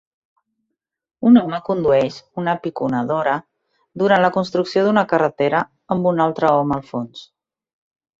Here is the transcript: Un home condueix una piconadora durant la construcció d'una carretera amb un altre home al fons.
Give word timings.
Un 1.31 1.35
home 1.41 1.57
condueix 1.65 2.15
una 2.43 2.55
piconadora 2.63 3.33
durant 4.03 4.23
la 4.23 4.31
construcció 4.39 4.87
d'una 4.87 5.05
carretera 5.15 5.61
amb 5.97 6.09
un 6.13 6.25
altre 6.27 6.51
home 6.55 6.79
al 6.79 6.83
fons. 6.93 7.23